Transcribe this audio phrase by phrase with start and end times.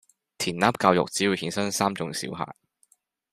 [0.39, 2.55] 填鴨教育只會衍生三種小孩